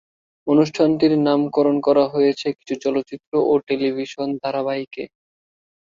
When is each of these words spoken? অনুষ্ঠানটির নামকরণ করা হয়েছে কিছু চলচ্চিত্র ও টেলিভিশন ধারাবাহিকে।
অনুষ্ঠানটির 0.47 1.13
নামকরণ 1.19 1.75
করা 1.79 2.05
হয়েছে 2.13 2.47
কিছু 2.57 2.75
চলচ্চিত্র 2.83 3.31
ও 3.43 3.63
টেলিভিশন 3.67 4.27
ধারাবাহিকে। 4.43 5.03